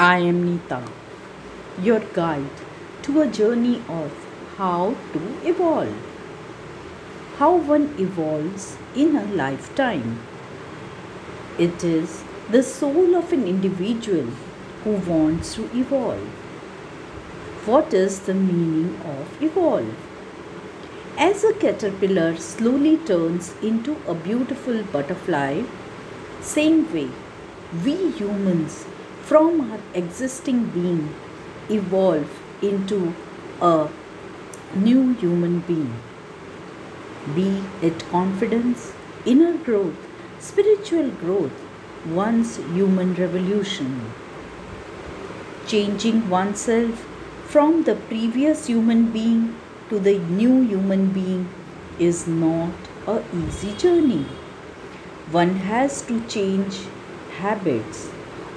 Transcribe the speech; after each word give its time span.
I 0.00 0.18
am 0.18 0.44
Nita, 0.44 0.80
your 1.82 1.98
guide 1.98 2.60
to 3.02 3.20
a 3.20 3.26
journey 3.26 3.82
of 3.88 4.12
how 4.56 4.94
to 5.12 5.20
evolve. 5.44 5.96
How 7.38 7.56
one 7.56 7.96
evolves 7.98 8.78
in 8.94 9.16
a 9.16 9.24
lifetime. 9.24 10.20
It 11.58 11.82
is 11.82 12.22
the 12.48 12.62
soul 12.62 13.16
of 13.16 13.32
an 13.32 13.48
individual 13.48 14.28
who 14.84 14.92
wants 15.14 15.56
to 15.56 15.64
evolve. 15.76 16.28
What 17.66 17.92
is 17.92 18.20
the 18.20 18.34
meaning 18.34 19.00
of 19.04 19.42
evolve? 19.42 19.96
As 21.16 21.42
a 21.42 21.52
caterpillar 21.54 22.36
slowly 22.36 22.98
turns 22.98 23.52
into 23.60 23.96
a 24.06 24.14
beautiful 24.14 24.84
butterfly, 24.84 25.64
same 26.40 26.84
way, 26.94 27.10
we 27.84 28.12
humans 28.12 28.86
from 29.28 29.60
our 29.70 29.78
existing 29.92 30.60
being 30.74 31.14
evolve 31.68 32.40
into 32.62 33.14
a 33.60 33.88
new 34.74 35.12
human 35.22 35.60
being. 35.60 35.94
Be 37.34 37.62
it 37.82 38.08
confidence, 38.08 38.94
inner 39.26 39.52
growth, 39.58 40.08
spiritual 40.38 41.10
growth, 41.10 41.52
one's 42.06 42.56
human 42.56 43.14
revolution. 43.14 44.12
Changing 45.66 46.30
oneself 46.30 47.06
from 47.46 47.82
the 47.82 47.96
previous 47.96 48.66
human 48.66 49.10
being 49.12 49.56
to 49.90 49.98
the 49.98 50.18
new 50.18 50.62
human 50.62 51.10
being 51.10 51.48
is 51.98 52.26
not 52.26 52.72
a 53.06 53.22
easy 53.34 53.74
journey. 53.76 54.24
One 55.30 55.56
has 55.56 56.00
to 56.02 56.20
change 56.26 56.78
habits, 57.38 58.08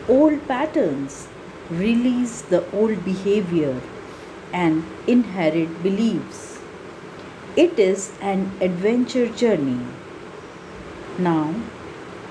old 0.07 0.47
patterns, 0.47 1.27
release 1.69 2.41
the 2.41 2.69
old 2.71 3.03
behavior, 3.05 3.81
and 4.53 4.83
inherit 5.07 5.81
beliefs. 5.83 6.59
It 7.55 7.77
is 7.79 8.11
an 8.21 8.51
adventure 8.61 9.27
journey. 9.27 9.85
Now, 11.17 11.53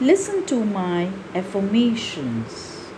listen 0.00 0.46
to 0.46 0.64
my 0.64 1.10
affirmations. 1.34 2.88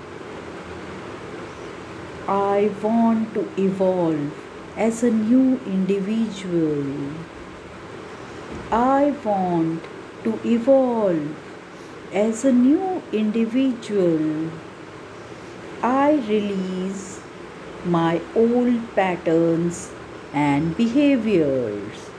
I 2.28 2.70
want 2.80 3.34
to 3.34 3.48
evolve 3.58 4.32
as 4.76 5.02
a 5.02 5.10
new 5.10 5.60
individual. 5.66 7.10
I 8.70 9.14
want 9.24 9.82
to 10.24 10.38
evolve 10.44 11.36
as 12.12 12.44
a 12.44 12.52
new 12.52 12.91
individual. 13.12 14.50
I 15.82 16.12
release 16.28 17.20
my 17.84 18.20
old 18.34 18.94
patterns 18.94 19.90
and 20.32 20.76
behaviors. 20.76 22.10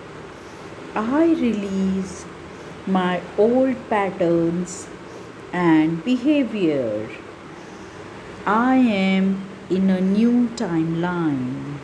I 0.95 1.25
release 1.25 2.25
my 2.85 3.21
old 3.37 3.75
patterns 3.89 4.87
and 5.51 6.03
behavior. 6.03 7.09
I 8.45 8.75
am 8.75 9.41
in 9.69 9.89
a 9.89 10.01
new 10.01 10.49
timeline. 10.49 11.77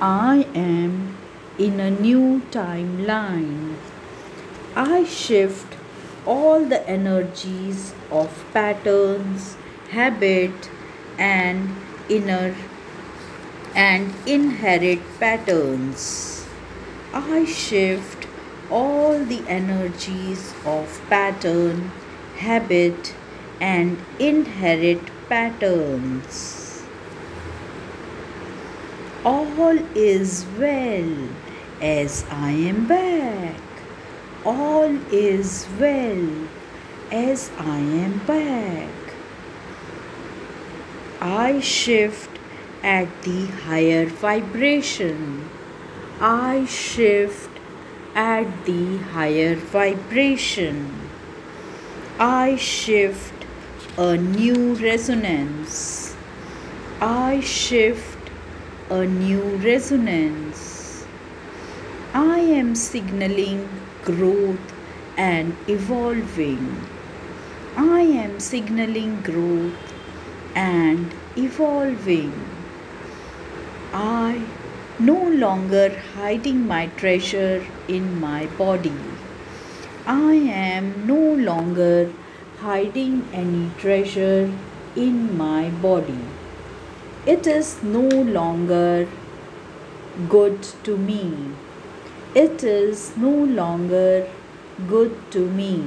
I 0.00 0.46
am 0.54 1.16
in 1.58 1.80
a 1.80 1.90
new 1.90 2.42
timeline. 2.50 3.76
I 4.76 5.04
shift 5.04 5.79
all 6.26 6.64
the 6.64 6.88
energies 6.88 7.94
of 8.10 8.44
patterns, 8.52 9.56
habit, 9.90 10.70
and 11.18 11.76
inner 12.08 12.54
and 13.74 14.14
inherit 14.26 15.00
patterns. 15.18 16.46
I 17.12 17.44
shift 17.44 18.26
all 18.70 19.24
the 19.24 19.42
energies 19.48 20.54
of 20.64 21.00
pattern, 21.08 21.90
habit, 22.36 23.14
and 23.60 23.98
inherit 24.18 25.02
patterns. 25.28 26.82
All 29.24 29.78
is 29.94 30.46
well 30.58 31.28
as 31.80 32.24
I 32.30 32.50
am 32.50 32.86
back. 32.86 33.29
All 34.44 34.96
is 35.12 35.66
well 35.78 36.48
as 37.12 37.50
I 37.58 37.78
am 37.78 38.18
back. 38.26 38.88
I 41.20 41.60
shift 41.60 42.30
at 42.82 43.08
the 43.22 43.46
higher 43.46 44.06
vibration. 44.06 45.50
I 46.20 46.64
shift 46.64 47.50
at 48.14 48.64
the 48.64 48.96
higher 49.12 49.56
vibration. 49.56 50.90
I 52.18 52.56
shift 52.56 53.44
a 53.98 54.16
new 54.16 54.74
resonance. 54.74 56.16
I 57.02 57.40
shift 57.40 58.30
a 58.88 59.04
new 59.04 59.42
resonance. 59.56 60.79
I 62.12 62.40
am 62.40 62.74
signaling 62.74 63.68
growth 64.02 64.74
and 65.16 65.56
evolving. 65.68 66.84
I 67.76 68.00
am 68.00 68.40
signaling 68.40 69.20
growth 69.22 69.94
and 70.56 71.14
evolving. 71.36 72.32
I 73.92 74.42
no 74.98 75.22
longer 75.22 75.96
hiding 76.16 76.66
my 76.66 76.86
treasure 76.96 77.64
in 77.86 78.18
my 78.18 78.46
body. 78.58 78.98
I 80.04 80.34
am 80.34 81.06
no 81.06 81.34
longer 81.34 82.12
hiding 82.58 83.28
any 83.32 83.70
treasure 83.78 84.52
in 84.96 85.38
my 85.38 85.70
body. 85.70 86.24
It 87.24 87.46
is 87.46 87.84
no 87.84 88.08
longer 88.08 89.06
good 90.28 90.64
to 90.82 90.96
me. 90.96 91.54
It 92.34 92.62
is 92.62 93.16
no 93.16 93.30
longer 93.30 94.28
good 94.88 95.30
to 95.32 95.46
me. 95.46 95.82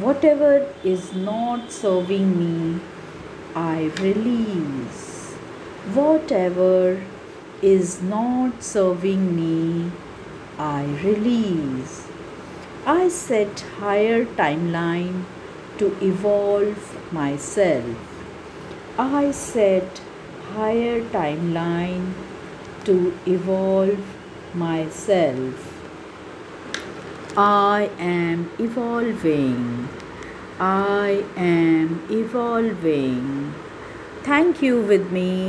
Whatever 0.00 0.66
is 0.84 1.12
not 1.14 1.72
serving 1.72 2.38
me 2.38 2.80
I 3.54 3.90
release. 4.00 5.32
Whatever 5.92 7.02
is 7.62 8.02
not 8.02 8.62
serving 8.62 9.34
me, 9.34 9.90
I 10.58 10.84
release. 11.02 12.06
I 12.86 13.08
set 13.08 13.60
higher 13.80 14.24
timeline 14.24 15.24
to 15.78 15.96
evolve 16.00 17.12
myself. 17.12 17.96
I 18.98 19.30
set 19.30 20.02
higher 20.54 21.00
timeline 21.00 22.12
to 22.84 23.18
evolve 23.26 24.17
myself. 24.54 25.74
I 27.36 27.90
am 27.98 28.50
evolving. 28.58 29.88
I 30.58 31.24
am 31.36 32.02
evolving. 32.10 33.54
Thank 34.22 34.60
you 34.60 34.80
with 34.80 35.12
me. 35.12 35.48